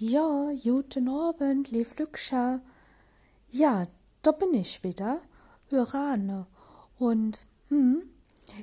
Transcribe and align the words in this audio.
Ja, 0.00 0.52
guten 0.62 1.08
Abend, 1.08 1.72
lief 1.72 1.98
Lükscher. 1.98 2.60
Ja, 3.50 3.88
da 4.22 4.30
bin 4.30 4.54
ich 4.54 4.84
wieder, 4.84 5.20
Urane. 5.72 6.46
Und, 7.00 7.46
hm, 7.66 8.04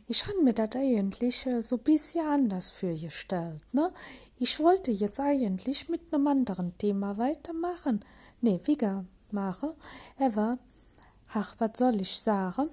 ich 0.08 0.28
han 0.28 0.46
mir 0.46 0.54
dat 0.54 0.78
eigentlich 0.78 1.46
äh, 1.46 1.62
so 1.62 1.78
bisschen 1.78 2.26
anders 2.26 2.70
fürgestellt, 2.70 3.60
ne? 3.74 3.92
Ich 4.40 4.62
wollte 4.62 4.92
jetzt 4.92 5.20
eigentlich 5.20 5.90
mit 5.90 6.10
nem 6.14 6.26
anderen 6.26 6.78
Thema 6.78 7.18
weitermachen. 7.18 8.06
Nee, 8.40 8.62
wieger 8.64 9.04
mache. 9.30 9.76
Aber, 10.18 10.58
ach, 11.34 11.54
was 11.60 11.78
soll 11.78 12.00
ich 12.00 12.18
sagen? 12.18 12.70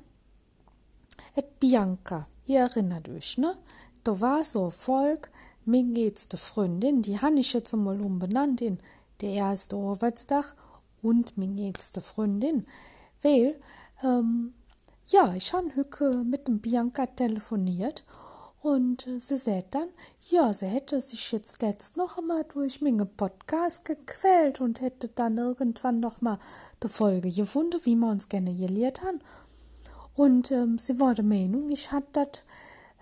Et 1.34 1.58
Bianca, 1.58 2.29
ihr 2.46 2.60
erinnert 2.60 3.08
euch, 3.08 3.38
ne? 3.38 3.58
Da 4.04 4.20
war 4.20 4.44
so 4.44 4.70
Volk, 4.70 5.32
mir 5.64 5.84
geht's 5.84 6.29
de 6.29 6.38
Freundin, 6.38 7.02
die 7.02 7.20
han 7.20 7.36
ich 7.36 7.52
jetzt 7.52 7.72
mal 7.74 8.00
umbenannt 8.00 8.61
in 8.61 8.79
der 9.20 9.30
erste 9.30 9.76
Arbeitstag 9.76 10.54
und 11.03 11.36
mir 11.36 11.48
geht's 11.48 11.93
de 11.93 12.03
Freundin. 12.03 12.66
Weil, 13.22 13.61
ähm, 14.03 14.54
ja, 15.06 15.34
ich 15.34 15.53
han 15.53 15.75
hücke 15.75 16.25
mit 16.25 16.48
dem 16.48 16.61
Bianca 16.61 17.06
telefoniert 17.06 18.04
und 18.62 19.08
äh, 19.08 19.18
sie 19.18 19.36
sagt 19.36 19.75
dann, 19.75 19.89
ja, 20.30 20.53
sie 20.53 20.67
hätte 20.67 21.00
sich 21.00 21.32
jetzt 21.32 21.62
letzt 21.62 21.96
noch 21.96 22.18
einmal 22.18 22.44
durch 22.44 22.81
meine 22.81 23.06
Podcast 23.06 23.84
gequält 23.84 24.61
und 24.61 24.81
hätte 24.81 25.08
dann 25.08 25.36
irgendwann 25.36 25.98
noch 25.98 26.20
mal 26.20 26.39
die 26.82 26.89
Folge 26.89 27.31
gefunden, 27.31 27.81
wie 27.84 27.96
wir 27.96 28.08
uns 28.08 28.29
gerne 28.29 28.54
gelehrt 28.54 29.03
haben. 29.03 29.20
Und 30.14 30.53
ähm, 30.53 30.79
sie 30.79 31.00
war 31.00 31.14
der 31.14 31.25
Meinung, 31.25 31.70
ich 31.70 31.90
hatte 31.90 32.06
das 32.12 32.44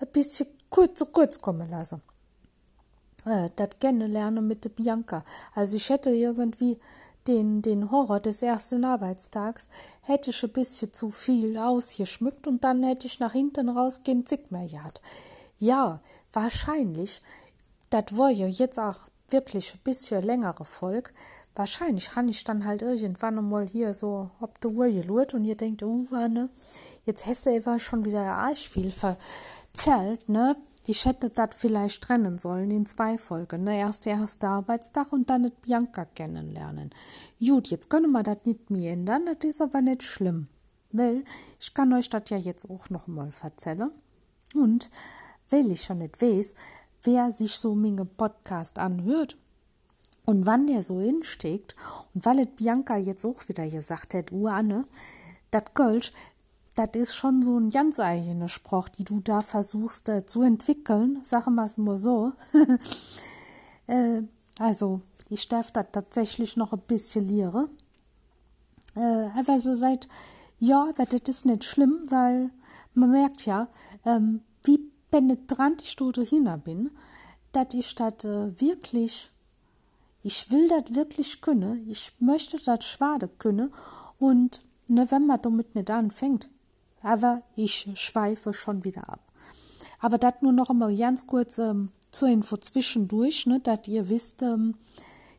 ein 0.01 0.13
bisschen 0.13 0.47
kurz 0.71 0.99
zu 0.99 1.07
kurz 1.07 1.39
kommen 1.39 1.71
lassen. 1.71 2.03
Äh, 3.25 3.51
das 3.57 3.71
Kennenlernen 3.81 4.47
mit 4.47 4.65
der 4.65 4.71
Bianca. 4.71 5.25
Also 5.55 5.77
ich 5.77 5.89
hätte 5.91 6.11
irgendwie 6.11 6.79
den, 7.27 7.63
den 7.63 7.91
Horror 7.91 8.21
des 8.21 8.43
ersten 8.43 8.85
Arbeitstags 8.85 9.69
hätte 10.03 10.31
ich 10.31 10.43
ein 10.43 10.51
bisschen 10.51 10.93
zu 10.93 11.11
viel 11.11 11.57
ausgeschmückt 11.59 12.47
und 12.47 12.65
dann 12.65 12.83
hätte 12.83 13.07
ich 13.07 13.21
nach 13.21 13.33
hinten 13.33 13.69
raus 13.69 14.03
kein 14.05 14.25
Zick 14.25 14.51
mehr 14.51 14.67
gehabt. 14.67 15.03
Ja, 15.59 16.01
wahrscheinlich, 16.33 17.21
das 17.91 18.05
war 18.17 18.31
ja 18.31 18.47
jetzt 18.47 18.79
auch 18.79 19.07
wirklich 19.29 19.75
ein 19.75 19.81
bisschen 19.85 20.25
längere 20.25 20.65
Folge. 20.65 21.11
Wahrscheinlich 21.55 22.17
han 22.17 22.29
ich 22.29 22.45
dann 22.45 22.65
halt 22.65 22.81
irgendwann 22.81 23.47
mal 23.49 23.67
hier 23.67 23.93
so 23.93 24.31
ob 24.41 24.61
der 24.61 24.71
Uhr 24.71 24.89
gelurt 24.89 25.35
und 25.35 25.45
ihr 25.45 25.57
denkt, 25.57 25.83
oh, 25.83 26.07
ne, 26.11 26.49
jetzt 27.05 27.27
hast 27.27 27.47
du 27.47 27.79
schon 27.79 28.05
wieder 28.05 28.23
arsch 28.23 28.69
viel 28.69 28.93
verzählt, 28.93 30.29
ne? 30.29 30.57
Die 30.87 30.93
hätte 30.95 31.31
das 31.31 31.51
vielleicht 31.57 32.03
trennen 32.03 32.39
sollen 32.39 32.71
in 32.71 32.87
zwei 32.87 33.19
Folgen, 33.19 33.65
ne? 33.65 33.79
Erst 33.79 34.07
der 34.07 34.15
erste 34.15 34.49
Arbeitstag 34.49 35.13
und 35.13 35.29
dann 35.29 35.43
mit 35.43 35.61
Bianca 35.63 36.05
kennenlernen. 36.05 36.91
Gut, 37.39 37.69
jetzt 37.69 37.91
können 37.91 38.13
wir 38.13 38.23
das 38.23 38.39
nicht 38.45 38.71
mehr 38.71 38.93
ändern, 38.93 39.27
das 39.27 39.49
ist 39.49 39.61
aber 39.61 39.83
nicht 39.83 40.03
schlimm. 40.03 40.49
Weil, 40.93 41.25
ich 41.59 41.75
kann 41.75 41.93
euch 41.93 42.09
das 42.09 42.31
ja 42.31 42.39
jetzt 42.39 42.69
auch 42.69 42.89
noch 42.91 43.07
mal 43.07 43.31
erzählen. 43.43 43.91
Und, 44.55 44.91
weil 45.51 45.71
ich 45.71 45.83
schon 45.83 45.99
nicht 45.99 46.21
weiß, 46.21 46.55
wer 47.03 47.31
sich 47.33 47.57
so 47.57 47.75
meinen 47.75 48.09
Podcast 48.09 48.79
anhört, 48.79 49.37
und 50.27 50.47
wann 50.47 50.67
der 50.67 50.83
so 50.83 51.01
hinsteckt, 51.01 51.75
und 52.15 52.25
weil 52.25 52.41
et 52.41 52.57
Bianca 52.57 52.97
jetzt 52.97 53.25
auch 53.25 53.49
wieder 53.49 53.69
gesagt 53.69 54.15
hat, 54.15 54.33
Anne, 54.33 54.87
dat 55.51 55.75
Kölsch, 55.75 56.13
das 56.87 57.03
ist 57.03 57.15
schon 57.15 57.43
so 57.43 57.59
ein 57.59 57.71
ganz 57.71 57.99
eigener 58.01 58.49
Spruch, 58.49 58.89
die 58.89 59.05
du 59.05 59.21
da 59.21 59.43
versuchst 59.43 60.09
äh, 60.09 60.27
zu 60.27 60.43
entwickeln, 60.43 61.21
sagen 61.23 61.55
wir 61.55 61.65
es 61.65 61.79
mal 61.79 61.99
so. 61.99 62.33
äh, 63.87 64.23
also, 64.59 65.01
ich 65.29 65.49
darf 65.49 65.71
da 65.73 65.83
tatsächlich 65.83 66.57
noch 66.57 66.73
ein 66.73 66.81
bisschen 66.81 67.29
lehre. 67.29 67.69
Äh, 68.95 69.29
aber 69.39 69.61
so 69.61 69.75
seit, 69.75 70.09
ja, 70.59 70.89
das 70.97 71.21
ist 71.29 71.47
nicht 71.47 71.65
schlimm, 71.65 72.07
weil 72.09 72.51
man 72.95 73.11
merkt 73.11 73.47
ja, 73.47 73.69
ähm, 74.05 74.43
wie 74.65 74.91
penetrant 75.11 75.83
ich 75.83 75.97
da 75.97 76.23
hin 76.23 76.49
bin, 76.65 76.91
dass 77.53 77.75
ich 77.75 77.95
das 77.95 78.25
äh, 78.25 78.61
wirklich, 78.61 79.31
ich 80.23 80.51
will 80.51 80.69
das 80.69 80.95
wirklich 80.95 81.41
können, 81.41 81.89
ich 81.89 82.13
möchte 82.19 82.59
das 82.63 82.85
schwade 82.85 83.29
können 83.29 83.73
und 84.19 84.63
ne, 84.89 85.11
wenn 85.11 85.27
man 85.27 85.41
damit 85.41 85.75
nicht 85.75 85.91
anfängt, 85.91 86.51
aber 87.03 87.43
ich 87.57 87.89
schweife 87.95 88.53
schon 88.53 88.85
wieder 88.85 89.09
ab. 89.09 89.21
Aber 90.01 90.19
das 90.19 90.35
nur 90.41 90.53
noch 90.53 90.71
einmal 90.71 90.97
ganz 90.97 91.27
kurz 91.27 91.59
ähm, 91.59 91.91
zur 92.11 92.29
Info 92.29 92.57
zwischendurch, 92.57 93.47
ne, 93.47 93.61
dass 93.61 93.87
ihr 93.87 94.09
wisst, 94.09 94.43
ähm, 94.43 94.75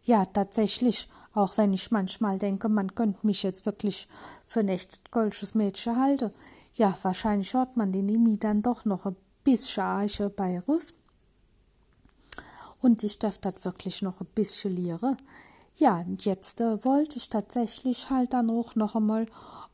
ja, 0.03 0.25
tatsächlich, 0.25 1.09
auch 1.33 1.57
wenn 1.57 1.73
ich 1.73 1.91
manchmal 1.91 2.37
denke, 2.37 2.69
man 2.69 2.95
könnte 2.95 3.25
mich 3.25 3.43
jetzt 3.43 3.65
wirklich 3.65 4.07
für 4.45 4.61
ein 4.61 4.69
echt 4.69 5.11
golsches 5.11 5.55
Mädchen 5.55 5.97
halten, 5.97 6.31
ja, 6.73 6.97
wahrscheinlich 7.01 7.53
hört 7.53 7.77
man 7.77 7.91
den 7.91 8.09
Imi 8.09 8.37
dann 8.37 8.61
doch 8.61 8.85
noch 8.85 9.05
ein 9.05 9.15
bisschen 9.43 9.83
Arche 9.83 10.29
bei 10.29 10.59
Russ. 10.59 10.93
Und 12.81 13.03
ich 13.03 13.19
darf 13.19 13.37
das 13.37 13.63
wirklich 13.63 14.01
noch 14.01 14.21
ein 14.21 14.27
bisschen 14.33 14.75
lehren. 14.75 15.17
Ja, 15.81 16.01
und 16.01 16.25
jetzt 16.25 16.61
äh, 16.61 16.85
wollte 16.85 17.17
ich 17.17 17.27
tatsächlich 17.29 18.11
halt 18.11 18.33
dann 18.33 18.51
auch 18.51 18.75
noch 18.75 18.93
einmal 18.93 19.25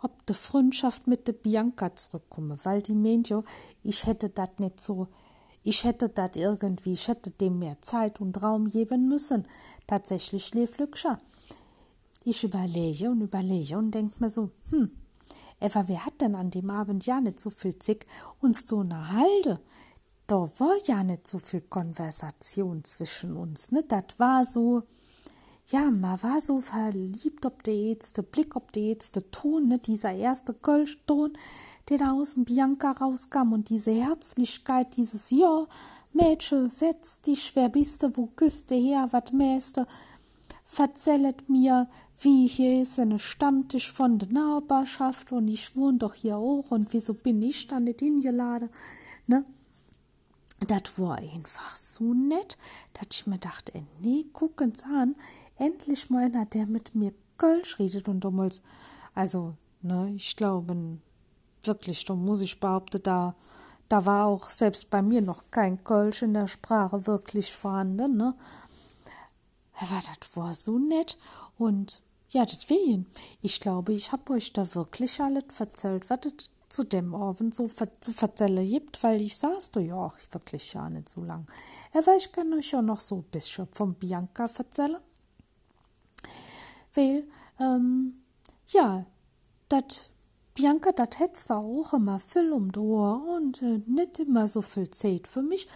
ob 0.01 0.25
de 0.25 0.37
Freundschaft 0.37 1.05
mit 1.05 1.27
de 1.27 1.33
Bianca 1.33 1.93
zurückkomme, 1.93 2.57
weil 2.63 2.81
die 2.81 2.93
meint 2.93 3.27
jo, 3.27 3.43
ich 3.83 4.07
hätte 4.07 4.29
dat 4.29 4.61
nicht 4.61 4.79
so, 4.79 5.09
ich 5.63 5.83
hätte 5.83 6.07
dat 6.07 6.37
irgendwie, 6.37 6.93
ich 6.93 7.09
hätte 7.09 7.31
dem 7.31 7.59
mehr 7.59 7.81
Zeit 7.81 8.21
und 8.21 8.41
Raum 8.41 8.69
geben 8.69 9.09
müssen. 9.09 9.49
Tatsächlich 9.85 10.53
lief 10.53 10.77
Lükscher. 10.77 11.19
Ich 12.23 12.41
überlege 12.41 13.09
und 13.09 13.19
überlege 13.19 13.77
und 13.77 13.91
denk 13.91 14.21
mir 14.21 14.29
so, 14.29 14.51
hm, 14.69 14.89
Eva, 15.59 15.89
wer 15.89 16.05
hat 16.05 16.21
denn 16.21 16.35
an 16.35 16.51
dem 16.51 16.69
Abend 16.69 17.05
ja 17.05 17.19
nicht 17.19 17.41
so 17.41 17.49
viel 17.49 17.77
Zick 17.79 18.05
uns 18.39 18.65
so 18.65 18.81
ne 18.81 19.11
Halde? 19.11 19.59
Da 20.27 20.37
war 20.37 20.77
ja 20.85 21.03
nicht 21.03 21.27
so 21.27 21.37
viel 21.37 21.61
Konversation 21.61 22.85
zwischen 22.85 23.35
uns, 23.35 23.73
ne? 23.73 23.83
Dat 23.83 24.17
war 24.19 24.45
so, 24.45 24.83
ja, 25.69 25.91
man 25.91 26.21
war 26.23 26.39
so 26.39 26.61
verliebt 26.61 27.45
ob 27.45 27.61
der 27.63 27.75
jetzt 27.75 28.31
Blick, 28.31 28.55
ob 28.55 28.71
der 28.71 28.83
jetzt 28.83 29.19
Ton, 29.31 29.67
ne, 29.67 29.79
dieser 29.79 30.13
erste 30.13 30.53
Kölschton, 30.53 31.37
der 31.89 31.97
da 31.97 32.13
aus 32.13 32.35
dem 32.35 32.45
Bianca 32.45 32.91
rauskam 32.91 33.51
und 33.51 33.69
diese 33.69 33.91
Herzlichkeit, 33.91 34.95
dieses 34.95 35.29
Ja, 35.29 35.67
Mädchen, 36.13 36.69
setz 36.69 37.21
dich, 37.21 37.53
wer 37.55 37.67
bist 37.67 38.01
du, 38.03 38.15
wo 38.15 38.27
küsst 38.27 38.71
du 38.71 38.75
her, 38.75 39.09
wat 39.11 39.33
mäste, 39.33 39.87
verzellet 40.63 41.49
mir, 41.49 41.89
wie 42.19 42.47
hier 42.47 42.81
ist 42.81 42.97
eine 42.97 43.19
Stammtisch 43.19 43.91
von 43.91 44.19
der 44.19 44.29
Nachbarschaft 44.29 45.33
und 45.33 45.49
ich 45.49 45.75
wohne 45.75 45.97
doch 45.97 46.13
hier 46.13 46.37
auch 46.37 46.71
und 46.71 46.93
wieso 46.93 47.13
bin 47.13 47.41
ich 47.41 47.67
da 47.67 47.79
nicht 47.79 47.99
hingeladen, 47.99 48.69
ne? 49.27 49.45
Das 50.65 50.97
war 50.97 51.17
einfach 51.17 51.75
so 51.75 52.15
nett, 52.15 52.57
dass 52.93 53.09
ich 53.11 53.27
mir 53.27 53.37
dachte, 53.37 53.75
ey, 53.75 53.85
nee, 54.01 54.25
gucken's 54.33 54.81
an, 54.81 55.15
endlich 55.57 56.09
mal 56.09 56.25
einer, 56.25 56.45
der 56.45 56.65
mit 56.65 56.95
mir 56.95 57.13
Kölsch 57.37 57.79
redet 57.79 58.07
und 58.07 58.21
damals, 58.21 58.61
also, 59.13 59.55
ne, 59.81 60.13
ich 60.15 60.35
glaube, 60.35 60.99
wirklich, 61.63 62.05
da 62.05 62.15
muss 62.15 62.41
ich 62.41 62.59
behaupten, 62.59 63.01
da, 63.03 63.35
da 63.89 64.05
war 64.05 64.25
auch 64.25 64.49
selbst 64.49 64.89
bei 64.89 65.01
mir 65.01 65.21
noch 65.21 65.51
kein 65.51 65.83
Kölsch 65.83 66.21
in 66.23 66.33
der 66.33 66.47
Sprache 66.47 67.07
wirklich 67.07 67.53
vorhanden, 67.53 68.17
ne. 68.17 68.35
Aber 69.79 70.01
das 70.01 70.35
war 70.35 70.53
so 70.55 70.79
nett 70.79 71.17
und 71.57 72.01
ja, 72.29 72.45
deswegen, 72.45 73.05
ich 73.41 73.59
glaube, 73.59 73.93
ich 73.93 74.11
hab 74.11 74.29
euch 74.29 74.51
da 74.51 74.73
wirklich 74.75 75.21
alles 75.21 75.45
erzählt, 75.59 76.09
was 76.09 76.19
das 76.21 76.49
zu 76.69 76.83
dem 76.83 77.15
Abend 77.15 77.55
so 77.55 77.67
zu 77.67 78.13
erzählen 78.19 78.67
gibt, 78.67 79.01
weil 79.03 79.21
ich 79.21 79.37
saß 79.37 79.71
du 79.71 79.79
ja 79.79 79.95
auch 79.95 80.17
wirklich 80.31 80.73
ja 80.73 80.89
nicht 80.89 81.07
so 81.07 81.23
lang. 81.23 81.47
Aber 81.93 82.15
ich 82.17 82.31
kann 82.31 82.53
euch 82.53 82.71
ja 82.71 82.81
noch 82.81 82.99
so 82.99 83.17
ein 83.17 83.23
bisschen 83.23 83.67
von 83.71 83.93
Bianca 83.93 84.47
erzählen. 84.47 84.97
Weil, 86.97 87.27
ähm, 87.59 88.15
ja, 88.67 89.05
dat 89.69 90.09
Bianca, 90.55 90.91
dat 90.91 91.19
hätt 91.19 91.37
zwar 91.37 91.59
auch 91.59 91.93
immer 91.93 92.19
viel 92.19 92.51
um 92.51 92.71
die 92.71 92.79
Ohr 92.79 93.21
und 93.37 93.61
äh, 93.61 93.77
nicht 93.85 94.17
immer 94.17 94.47
so 94.47 94.63
viel 94.63 94.89
Zeit 94.89 95.27
für 95.27 95.43
mich, 95.43 95.67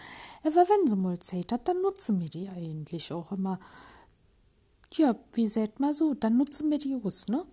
aber 0.43 0.67
wenn 0.67 0.87
sie 0.87 0.95
mal 0.95 1.19
Zeit 1.19 1.51
hat, 1.51 1.67
dann 1.67 1.79
nutzen 1.83 2.19
wir 2.19 2.29
die 2.29 2.49
eigentlich 2.49 3.13
auch 3.13 3.31
immer. 3.31 3.59
Ja, 4.93 5.15
wie 5.33 5.47
seht 5.47 5.79
mal 5.79 5.93
so, 5.93 6.15
dann 6.15 6.37
nutzen 6.37 6.71
wir 6.71 6.79
die 6.79 6.95
aus, 6.95 7.27
ne? 7.27 7.45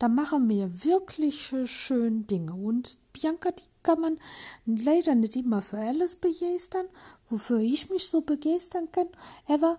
Da 0.00 0.08
machen 0.08 0.48
wir 0.48 0.84
wirklich 0.84 1.52
schön 1.64 2.26
Dinge. 2.26 2.54
Und 2.54 2.98
Bianca, 3.12 3.52
die 3.52 3.64
kann 3.84 4.00
man 4.00 4.18
leider 4.66 5.14
nicht 5.14 5.36
immer 5.36 5.62
für 5.62 5.78
alles 5.78 6.16
begeistern, 6.16 6.86
wofür 7.28 7.58
ich 7.58 7.88
mich 7.88 8.08
so 8.08 8.20
begeistern 8.20 8.90
kann. 8.90 9.08
Aber 9.46 9.78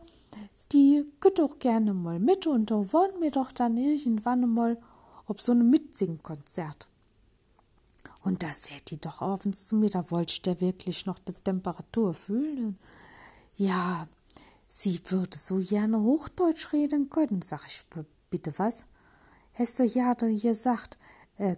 die 0.74 1.06
geht 1.22 1.40
doch 1.40 1.60
gerne 1.60 1.94
mal 1.94 2.20
mit 2.20 2.48
und 2.48 2.72
da 2.72 2.76
wollen 2.94 3.22
wir 3.22 3.32
doch 3.32 3.52
dann 3.52 3.78
irgendwann 3.78 4.52
mal 4.54 4.78
ob 5.26 5.42
so 5.42 5.52
einem 5.52 5.70
Mitsingkonzert. 5.70 6.90
Und 8.24 8.44
da 8.44 8.54
seht 8.54 8.92
die 8.92 9.00
doch 9.00 9.22
abends 9.22 9.68
zu 9.68 9.76
mir, 9.76 9.90
da 9.90 10.10
wollte 10.12 10.34
ich 10.34 10.42
der 10.42 10.62
wirklich 10.62 11.06
noch 11.06 11.20
die 11.20 11.34
Temperatur 11.34 12.14
fühlen. 12.14 12.78
Ja, 13.56 14.08
sie 14.68 15.02
würde 15.06 15.38
so 15.38 15.58
gerne 15.58 16.02
Hochdeutsch 16.02 16.72
reden 16.74 17.10
können. 17.10 17.42
Sag 17.42 17.66
ich, 17.68 17.86
bitte 18.30 18.54
was? 18.58 18.86
Hast 19.54 19.80
du 19.80 19.84
ja 19.84 20.14
gesagt, 20.14 20.98
äh, 21.38 21.58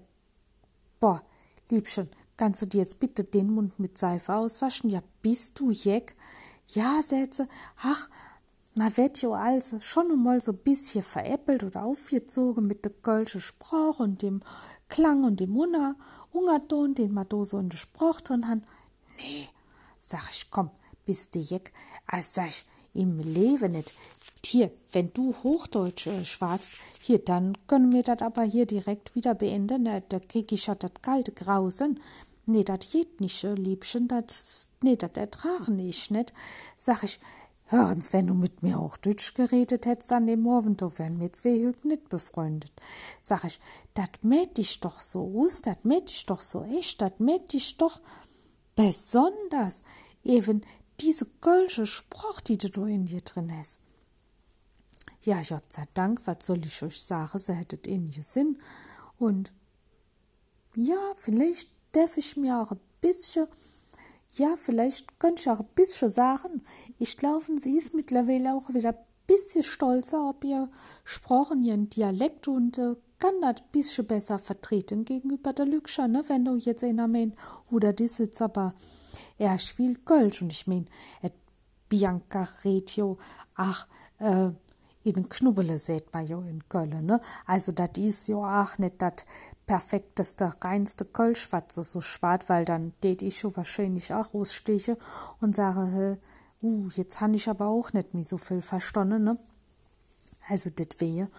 boah, 0.99 1.23
Liebchen, 1.69 2.09
kannst 2.35 2.61
du 2.61 2.65
dir 2.65 2.79
jetzt 2.79 2.99
bitte 2.99 3.23
den 3.23 3.51
Mund 3.51 3.79
mit 3.79 3.97
Seife 3.97 4.35
auswaschen? 4.35 4.89
Ja, 4.89 5.01
bist 5.21 5.59
du 5.59 5.71
Jeck? 5.71 6.15
Ja, 6.67 7.01
Sätze, 7.03 7.47
ach, 7.77 8.09
man 8.75 8.95
wird 8.97 9.21
jo 9.21 9.33
also 9.33 9.79
schon 9.79 10.11
einmal 10.11 10.41
so 10.41 10.53
bisschen 10.53 11.03
veräppelt 11.03 11.63
oder 11.63 11.83
aufgezogen 11.83 12.67
mit 12.67 12.83
der 12.83 12.91
kölschen 12.91 13.41
Sprache 13.41 14.03
und 14.03 14.21
dem 14.21 14.41
Klang 14.89 15.23
und 15.23 15.39
dem 15.39 15.55
Unna, 15.57 15.95
Ungerton, 16.31 16.93
den 16.93 17.13
man 17.13 17.27
da 17.29 17.43
so 17.45 17.57
in 17.57 17.69
der 17.69 17.77
Sprache 17.77 18.21
drin 18.23 18.47
hat. 18.47 18.59
Nee, 19.17 19.47
sag 20.01 20.29
ich, 20.29 20.51
komm, 20.51 20.69
bist 21.05 21.33
du 21.35 21.39
Jeck? 21.39 21.71
Also 22.05 22.27
sag 22.31 22.49
ich, 22.49 22.65
im 22.93 23.19
Leben 23.19 23.71
nicht. 23.71 23.93
Hier, 24.45 24.71
wenn 24.91 25.11
du 25.13 25.33
Hochdeutsch 25.43 26.07
äh, 26.07 26.23
schwarzt, 26.23 26.73
hier, 27.01 27.19
dann 27.19 27.57
können 27.67 27.91
wir 27.93 28.03
das 28.03 28.21
aber 28.21 28.43
hier 28.43 28.65
direkt 28.65 29.15
wieder 29.15 29.33
beenden. 29.33 29.83
Ne? 29.83 30.03
Da 30.07 30.19
krieg 30.19 30.51
ich 30.51 30.67
ja 30.67 30.75
das 30.75 30.91
kalte 31.01 31.31
Grausen. 31.31 31.99
Nee, 32.45 32.63
dat 32.63 32.87
geht 32.91 33.21
nicht, 33.21 33.43
äh, 33.43 33.55
Liebchen, 33.55 34.07
dat, 34.07 34.35
nee, 34.81 34.95
dat 34.95 35.17
ertragen 35.17 35.79
ich 35.79 36.11
nicht. 36.11 36.31
Sag 36.77 37.03
ich, 37.03 37.19
hören's, 37.67 38.13
wenn 38.13 38.27
du 38.27 38.33
mit 38.33 38.63
mir 38.63 38.79
Hochdeutsch 38.79 39.33
geredet 39.33 39.85
hättest 39.85 40.11
an 40.13 40.27
dem 40.27 40.41
Morgen, 40.41 40.77
da 40.77 40.97
wären 40.97 41.19
wir 41.19 41.33
zwei 41.33 41.59
Hüg 41.59 41.83
nicht 41.83 42.09
befreundet. 42.09 42.71
Sag 43.21 43.43
ich, 43.43 43.59
dat 43.93 44.23
mäht 44.23 44.57
dich 44.57 44.79
doch 44.79 44.99
so 44.99 45.33
aus, 45.35 45.61
dat 45.61 45.85
mäht 45.85 46.09
dich 46.09 46.25
doch 46.25 46.41
so 46.41 46.63
echt, 46.63 47.01
dat 47.01 47.19
mäht 47.19 47.53
dich 47.53 47.77
doch 47.77 48.01
besonders. 48.75 49.83
Eben 50.23 50.61
diese 51.01 51.25
kölsche 51.41 51.85
Spruch, 51.85 52.41
die 52.41 52.57
du 52.57 52.85
in 52.85 53.05
dir 53.05 53.21
drin 53.21 53.51
hast. 53.57 53.79
Ja, 55.21 55.41
Gott 55.41 55.71
sei 55.71 55.85
Dank, 55.95 56.21
was 56.25 56.45
soll 56.45 56.63
ich 56.65 56.83
euch 56.83 57.01
sagen, 57.01 57.39
sie 57.39 57.53
hättet 57.53 57.87
ähnliche 57.87 58.21
Sinn. 58.21 58.59
Und 59.17 59.51
ja, 60.75 61.13
vielleicht 61.17 61.71
darf 61.93 62.17
ich 62.17 62.37
mir 62.37 62.61
auch 62.61 62.71
ein 62.71 62.79
bisschen, 63.01 63.47
ja, 64.33 64.55
vielleicht 64.55 65.19
könnte 65.19 65.41
ich 65.41 65.49
auch 65.49 65.61
ein 65.61 65.69
bisschen 65.73 66.11
sagen, 66.11 66.63
ich 66.99 67.17
glaube, 67.17 67.45
sie 67.59 67.77
ist 67.77 67.93
mittlerweile 67.93 68.53
auch 68.53 68.73
wieder 68.73 68.89
ein 68.89 69.05
bisschen 69.27 69.63
stolzer 69.63 70.29
ob 70.29 70.43
ihr 70.43 70.69
Sprachen, 71.03 71.63
ihren 71.63 71.89
Dialekt 71.89 72.47
und 72.47 72.77
äh, 72.77 72.95
kann 73.19 73.41
das 73.41 73.61
ein 73.61 73.67
bisschen 73.71 74.05
besser 74.05 74.39
vertreten 74.39 75.05
gegenüber 75.05 75.53
der 75.53 75.65
Lükscher, 75.65 76.07
ne, 76.07 76.23
wenn 76.27 76.45
du 76.45 76.55
jetzt 76.55 76.83
in 76.83 76.97
mein, 76.97 77.33
oder 77.71 77.93
die 77.93 78.07
sitzt 78.07 78.41
aber 78.41 78.73
er 79.37 79.57
spielt 79.57 80.05
Kölsch 80.05 80.41
und 80.41 80.51
ich 80.51 80.67
mein, 80.67 80.87
et 81.21 81.33
Bianca 81.89 82.47
Retio, 82.63 83.17
ach, 83.55 83.87
äh, 84.19 84.51
in 85.05 85.29
Knubbele 85.29 85.77
seht 85.77 86.11
man 86.13 86.25
jo 86.25 86.41
in 86.41 86.67
Köln, 86.67 87.05
ne? 87.05 87.21
Also 87.45 87.71
dat 87.71 87.97
is 87.97 88.27
jo 88.27 88.43
ach 88.43 88.79
net 88.79 89.01
dat 89.01 89.25
perfekteste, 89.67 90.51
reinste 90.61 91.05
Kölsch, 91.05 91.51
was 91.51 91.75
so 91.75 92.01
schwarz, 92.01 92.49
weil 92.49 92.65
dann 92.65 92.93
tät 93.01 93.21
ich 93.21 93.39
schon 93.39 93.55
wahrscheinlich 93.55 94.13
auch 94.13 94.33
raussteche 94.33 94.97
und 95.39 95.55
sage, 95.55 96.17
äh, 96.19 96.44
uh, 96.65 96.89
jetzt 96.89 97.21
han 97.21 97.33
ich 97.33 97.47
aber 97.47 97.67
auch 97.67 97.93
net 97.93 98.13
mi 98.13 98.23
so 98.23 98.37
viel 98.37 98.61
verstanden, 98.61 99.23
ne? 99.23 99.37
Also 100.47 100.69
det 100.69 100.99
wehe. 100.99 101.29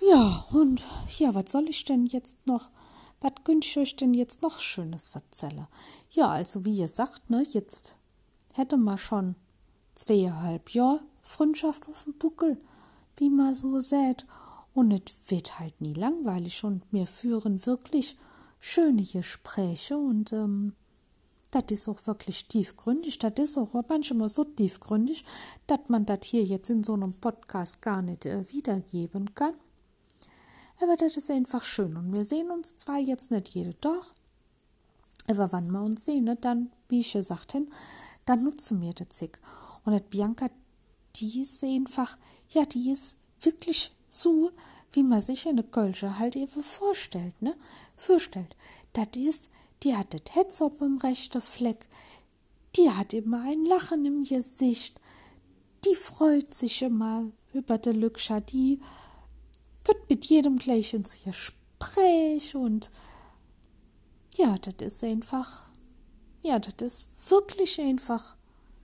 Ja, 0.00 0.46
und 0.52 0.86
ja, 1.18 1.34
was 1.34 1.52
soll 1.52 1.68
ich 1.68 1.84
denn 1.84 2.06
jetzt 2.06 2.46
noch, 2.46 2.70
was 3.20 3.32
könnt 3.44 3.64
ich 3.64 3.76
euch 3.76 3.96
denn 3.96 4.14
jetzt 4.14 4.40
noch 4.42 4.58
Schönes 4.60 5.14
erzählen? 5.14 5.66
Ja, 6.10 6.28
also 6.30 6.64
wie 6.64 6.78
ihr 6.78 6.88
sagt, 6.88 7.28
ne, 7.28 7.44
jetzt 7.50 7.96
hätte 8.54 8.76
man 8.78 8.98
schon 8.98 9.36
zweieinhalb 9.94 10.70
Jahre 10.70 11.00
Freundschaft 11.22 11.86
auf 11.88 12.04
dem 12.04 12.14
Buckel, 12.14 12.58
wie 13.18 13.28
man 13.28 13.54
so 13.54 13.80
sät. 13.80 14.26
Und 14.72 14.92
es 14.92 15.30
wird 15.30 15.58
halt 15.58 15.80
nie 15.80 15.94
langweilig 15.94 16.64
und 16.64 16.82
wir 16.90 17.06
führen 17.06 17.66
wirklich 17.66 18.16
schöne 18.58 19.02
Gespräche 19.02 19.98
und 19.98 20.32
ähm, 20.32 20.74
das 21.50 21.64
ist 21.68 21.88
auch 21.88 22.06
wirklich 22.06 22.46
tiefgründig. 22.46 23.18
Das 23.18 23.32
ist 23.38 23.58
auch 23.58 23.74
manchmal 23.88 24.28
so 24.28 24.44
tiefgründig, 24.44 25.24
dass 25.66 25.80
man 25.88 26.06
das 26.06 26.20
hier 26.24 26.44
jetzt 26.44 26.70
in 26.70 26.84
so 26.84 26.94
einem 26.94 27.12
Podcast 27.14 27.82
gar 27.82 28.02
nicht 28.02 28.26
äh, 28.26 28.48
wiedergeben 28.52 29.34
kann. 29.34 29.54
Aber 30.80 30.96
das 30.96 31.16
ist 31.16 31.30
einfach 31.30 31.64
schön 31.64 31.96
und 31.96 32.12
wir 32.12 32.24
sehen 32.24 32.50
uns 32.50 32.76
zwar 32.76 32.98
jetzt 32.98 33.30
nicht 33.30 33.48
jede 33.48 33.78
Tag, 33.78 34.02
aber 35.28 35.52
wann 35.52 35.70
wir 35.70 35.82
uns 35.82 36.06
sehen, 36.06 36.24
ne, 36.24 36.36
dann, 36.36 36.72
wie 36.88 37.00
ich 37.00 37.12
gesagt 37.12 37.52
habe, 37.52 37.66
dann 38.24 38.44
nutzen 38.44 38.80
wir 38.80 38.94
das 38.94 39.10
Zick. 39.10 39.40
Und 39.84 39.92
das 39.92 40.02
Bianca 40.08 40.48
die 41.16 41.42
ist 41.42 41.62
einfach, 41.64 42.16
ja, 42.50 42.64
die 42.64 42.90
ist 42.90 43.16
wirklich 43.40 43.92
so, 44.08 44.50
wie 44.92 45.02
man 45.02 45.20
sich 45.20 45.46
eine 45.46 45.62
Kölsche 45.62 46.18
halt 46.18 46.36
eben 46.36 46.62
vorstellt, 46.62 47.40
ne? 47.40 47.54
Vorstellt. 47.96 48.56
Das 48.92 49.08
ist, 49.16 49.50
die 49.82 49.96
hat 49.96 50.14
das 50.14 50.34
Hetz 50.34 50.62
auf 50.62 50.76
dem 50.78 50.98
rechten 50.98 51.40
Fleck, 51.40 51.88
die 52.76 52.90
hat 52.90 53.12
immer 53.12 53.42
ein 53.42 53.64
Lachen 53.64 54.04
im 54.04 54.24
Gesicht, 54.24 55.00
die 55.84 55.94
freut 55.94 56.54
sich 56.54 56.82
immer 56.82 57.30
über 57.52 57.78
die 57.78 57.90
Lückscher, 57.90 58.40
die 58.40 58.80
wird 59.84 60.08
mit 60.08 60.26
jedem 60.26 60.58
gleich 60.58 60.94
ins 60.94 61.22
Gespräch 61.24 62.54
und 62.54 62.90
ja, 64.36 64.56
das 64.58 64.92
ist 64.92 65.04
einfach, 65.04 65.70
ja, 66.42 66.58
das 66.58 66.82
ist 66.82 67.30
wirklich 67.30 67.80
einfach 67.80 68.36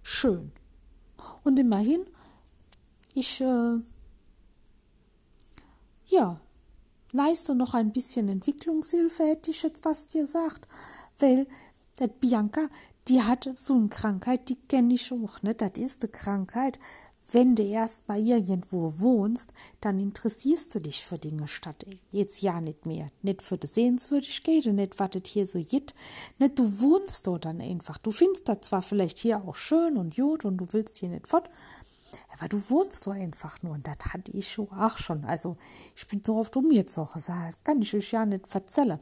schön. 0.02 0.52
Und 1.44 1.58
immerhin 1.58 2.06
ich, 3.16 3.40
äh, 3.40 3.78
ja, 6.08 6.38
leiste 7.17 7.55
noch 7.55 7.75
ein 7.75 7.93
bisschen 7.93 8.29
Entwicklungshilfe, 8.29 9.25
hätte 9.25 9.51
ich 9.51 9.63
jetzt 9.63 9.83
fast 9.83 10.13
gesagt, 10.13 10.69
weil 11.19 11.47
der 11.99 12.09
Bianca, 12.09 12.69
die 13.09 13.23
hat 13.23 13.49
so 13.57 13.75
eine 13.75 13.89
Krankheit, 13.89 14.49
die 14.49 14.57
kenne 14.57 14.95
ich 14.95 15.13
auch, 15.13 15.43
ne? 15.43 15.55
Das 15.55 15.73
ist 15.77 16.03
eine 16.03 16.13
Krankheit. 16.13 16.79
Wenn 17.33 17.57
du 17.57 17.65
erst 17.65 18.07
bei 18.07 18.21
irgendwo 18.21 19.01
wohnst, 19.01 19.53
dann 19.81 19.99
interessierst 19.99 20.73
du 20.75 20.79
dich 20.79 21.05
für 21.05 21.19
Dinge 21.19 21.49
statt 21.49 21.85
jetzt 22.13 22.41
ja 22.41 22.61
nicht 22.61 22.87
mehr. 22.87 23.11
Nicht 23.23 23.43
für 23.43 23.59
die 23.59 23.67
Sehenswürdigkeit 23.67 24.67
nicht, 24.67 25.01
was 25.01 25.11
das 25.11 25.23
hier 25.27 25.49
so 25.49 25.59
jit. 25.59 25.93
Nicht, 26.39 26.57
du 26.57 26.81
wohnst 26.81 27.27
dort 27.27 27.45
dann 27.45 27.61
einfach. 27.61 27.99
Du 27.99 28.13
findest 28.13 28.49
das 28.49 28.61
zwar 28.61 28.83
vielleicht 28.83 29.19
hier 29.19 29.43
auch 29.43 29.57
schön 29.57 29.97
und 29.97 30.15
gut 30.15 30.45
und 30.45 30.59
du 30.59 30.67
willst 30.71 30.99
hier 30.99 31.09
nicht 31.09 31.27
fort, 31.27 31.51
aber 32.33 32.49
du 32.49 32.71
wohnst 32.71 33.07
doch 33.07 33.13
einfach 33.13 33.63
nur 33.63 33.75
und 33.75 33.87
das 33.87 33.99
hatte 34.13 34.32
ich 34.32 34.58
auch 34.58 34.99
schon. 34.99 35.25
Also 35.25 35.56
ich 35.94 36.06
bin 36.08 36.23
so 36.23 36.37
oft 36.37 36.56
umgezogen, 36.56 37.13
das 37.15 37.65
kann 37.65 37.82
ich 37.82 37.94
euch 37.94 38.13
ja 38.13 38.27
nicht 38.27 38.55
erzählen. 38.55 39.01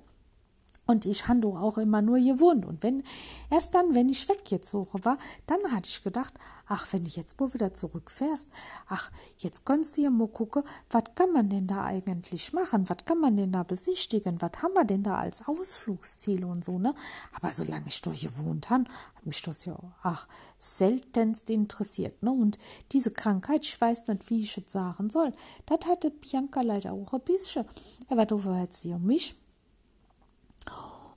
Und 0.87 1.07
ich 1.07 1.29
habe 1.29 1.47
auch 1.49 1.79
immer 1.79 2.03
nur 2.03 2.19
gewohnt. 2.19 2.67
Und 2.67 2.83
wenn, 2.83 3.03
erst 3.51 3.75
dann, 3.75 3.95
wenn 3.95 4.11
ich 4.11 4.29
weggezogen 4.29 5.05
war, 5.05 5.17
dann 5.47 5.73
hatte 5.73 5.89
ich 5.89 6.03
gedacht, 6.03 6.35
ach, 6.67 6.93
wenn 6.93 7.07
ich 7.07 7.17
jetzt 7.17 7.41
wohl 7.41 7.55
wieder 7.55 7.73
zurückfährst, 7.73 8.51
ach, 8.89 9.11
jetzt 9.39 9.65
könntest 9.65 9.97
du 9.97 10.03
ja 10.03 10.11
mal 10.11 10.29
gucken, 10.29 10.63
was 10.91 11.05
kann 11.15 11.33
man 11.33 11.49
denn 11.49 11.67
da 11.67 11.85
eigentlich 11.85 12.53
machen? 12.53 12.89
Was 12.89 13.05
kann 13.07 13.19
man 13.19 13.37
denn 13.37 13.53
da 13.53 13.63
besichtigen? 13.63 14.43
Was 14.43 14.63
haben 14.63 14.75
wir 14.75 14.85
denn 14.85 15.03
da 15.03 15.17
als 15.17 15.47
Ausflugsziele 15.47 16.47
und 16.47 16.65
so, 16.65 16.79
ne? 16.79 16.95
Aber 17.33 17.51
solange 17.53 17.89
ich 17.89 18.03
dort 18.03 18.21
gewohnt 18.21 18.69
habe, 18.69 18.85
hat 19.15 19.27
mich 19.27 19.41
das 19.41 19.65
ja, 19.65 19.79
ach, 20.03 20.29
seltenst 20.59 21.49
interessiert, 21.49 22.23
ne? 22.23 22.31
Und 22.31 22.59
diese 22.93 23.11
Krankheit, 23.11 23.65
ich 23.65 23.81
weiß 23.81 24.07
nicht, 24.09 24.29
wie 24.29 24.43
ich 24.43 24.59
es 24.59 24.71
sagen 24.71 25.09
soll, 25.09 25.33
das 25.65 25.87
hatte 25.87 26.11
Bianca 26.11 26.61
leider 26.61 26.93
auch 26.93 27.15
ein 27.15 27.21
bisschen. 27.21 27.65
Aber 28.11 28.27
du 28.27 28.43
hört 28.45 28.75
sie 28.75 28.93
um 28.93 29.05
mich 29.05 29.35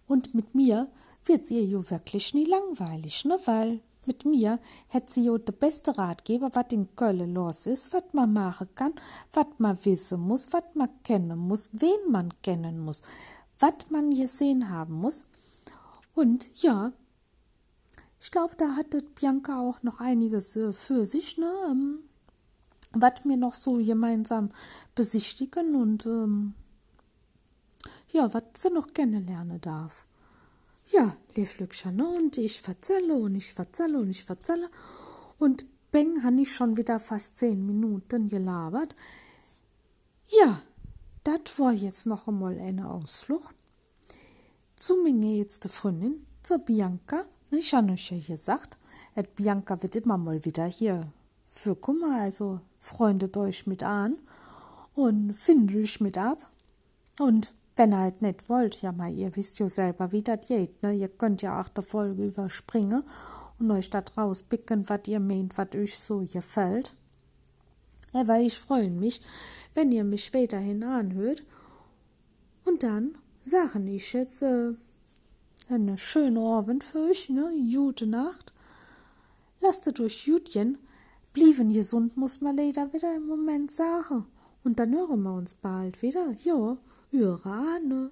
und 0.08 0.34
mit 0.34 0.56
mir 0.56 0.90
wird 1.26 1.50
ihr 1.52 1.64
jo 1.64 1.90
wirklich 1.90 2.34
nie 2.34 2.46
langweilig, 2.46 3.26
ne? 3.26 3.38
Weil 3.46 3.82
mit 4.06 4.26
mir 4.26 4.60
hätt 4.88 5.10
sie 5.10 5.26
jo 5.26 5.38
de 5.38 5.54
beste 5.54 5.98
Ratgeber, 5.98 6.50
wat 6.54 6.72
in 6.72 6.96
Köln 6.96 7.34
los 7.34 7.68
is, 7.68 7.92
wat 7.92 8.14
man 8.14 8.34
machen 8.34 8.70
kann, 8.74 8.94
wat 9.34 9.60
man 9.60 9.78
wissen 9.84 10.22
muss, 10.22 10.54
wat 10.54 10.76
man 10.76 10.90
kennen 11.04 11.38
muss, 11.38 11.70
wen 11.74 12.12
man 12.12 12.34
kennen 12.42 12.80
muss, 12.80 13.02
wat 13.60 13.92
man 13.92 14.12
gesehen 14.12 14.70
haben 14.70 14.94
muss. 14.94 15.26
Und 16.14 16.50
ja, 16.62 16.94
ich 18.20 18.32
glaube, 18.32 18.56
da 18.58 18.76
hatte 18.76 19.04
Bianca 19.04 19.60
auch 19.60 19.84
noch 19.84 20.00
einiges 20.00 20.56
äh, 20.56 20.74
für 20.74 21.06
sich, 21.06 21.38
ne? 21.38 21.52
Ähm, 21.70 22.00
was 22.94 23.26
wir 23.26 23.38
noch 23.38 23.54
so 23.54 23.76
gemeinsam 23.78 24.50
besichtigen 24.96 25.76
und 25.76 26.06
ähm, 26.06 26.56
ja, 28.10 28.34
was 28.34 28.44
sie 28.56 28.70
noch 28.70 28.94
kennenlernen 28.94 29.62
darf. 29.62 30.06
Ja, 30.92 31.16
lief 31.36 31.60
Lübscher, 31.60 31.92
ne? 31.92 32.08
Und 32.08 32.38
ich 32.38 32.62
verzelle 32.62 33.16
und 33.16 33.36
ich 33.36 33.54
verzelle 33.54 34.00
und 34.00 34.10
ich 34.10 34.24
verzelle. 34.24 34.70
Und 35.38 35.66
beng, 35.92 36.24
han 36.24 36.38
ich 36.38 36.54
schon 36.54 36.78
wieder 36.78 37.00
fast 37.00 37.38
zehn 37.38 37.66
Minuten 37.66 38.30
gelabert. 38.30 38.96
Ja, 40.28 40.62
dat 41.24 41.60
war 41.60 41.74
jetzt 41.74 42.06
noch 42.06 42.28
einmal 42.28 42.58
eine 42.60 42.90
Ausflucht. 42.90 43.56
Zu 44.76 45.04
mir 45.04 45.38
jetzt 45.38 45.64
die 45.64 45.70
Freundin, 45.70 46.26
zur 46.44 46.60
Bianca. 46.60 47.26
Ich 47.52 47.74
habe 47.74 47.94
euch 47.94 48.12
ja 48.12 48.36
gesagt, 48.36 48.78
Et 49.18 49.34
Bianca 49.34 49.82
wird 49.82 49.96
immer 49.96 50.18
mal 50.18 50.46
wieder 50.46 50.66
hier 50.66 51.12
für 51.50 51.76
Kummer, 51.76 52.22
also 52.22 52.60
freundet 52.80 53.36
euch 53.36 53.66
mit 53.66 53.82
an 53.82 54.16
und 54.94 55.34
findet 55.34 55.76
euch 55.76 56.00
mit 56.00 56.20
ab. 56.20 56.48
Und 57.18 57.52
wenn 57.78 57.94
ihr 57.94 58.00
halt 58.00 58.22
nicht 58.22 58.50
wollt, 58.50 58.82
ja 58.82 58.92
mal, 58.92 59.14
ihr 59.14 59.36
wisst 59.36 59.60
ja 59.60 59.70
selber, 59.70 60.12
wie 60.12 60.24
das 60.24 60.48
geht, 60.48 60.82
ne? 60.82 60.94
Ihr 60.94 61.10
könnt 61.10 61.42
ja 61.42 61.62
auch 61.62 61.70
der 61.70 61.84
Folge 61.84 62.26
überspringen 62.26 63.04
und 63.60 63.72
euch 63.72 63.90
da 63.90 64.02
draus 64.02 64.44
picken, 64.44 64.90
was 64.90 65.08
ihr 65.08 65.20
meint, 65.20 65.58
was 65.58 65.74
euch 65.76 65.98
so 65.98 66.26
gefällt. 66.26 66.96
Aber 68.14 68.40
ich 68.40 68.58
freue 68.58 68.90
mich, 68.90 69.22
wenn 69.74 69.92
ihr 69.92 70.04
mich 70.04 70.26
späterhin 70.26 70.84
anhört. 70.84 71.44
Und 72.66 72.84
dann 72.84 73.18
sage 73.44 73.80
ich 73.90 74.14
jetzt 74.14 74.42
äh, 74.42 74.74
eine 75.70 75.98
schöne 75.98 76.40
Abend 76.40 76.84
für 76.84 77.10
euch, 77.10 77.30
ne? 77.30 77.52
Gute 77.74 78.08
Nacht. 78.08 78.54
Lasst 79.62 79.88
es 79.88 80.00
euch 80.00 80.28
Jutchen. 80.28 80.78
Blieben 81.34 81.72
gesund, 81.72 82.18
muss 82.18 82.42
man 82.42 82.58
leider 82.58 82.92
wieder 82.94 83.16
im 83.16 83.28
Moment 83.28 83.72
sagen. 83.72 84.26
Und 84.64 84.80
dann 84.80 84.96
hören 84.96 85.22
wir 85.22 85.34
uns 85.34 85.54
bald 85.54 86.02
wieder. 86.02 86.34
Ja, 87.12 87.36
Anne. 87.46 88.12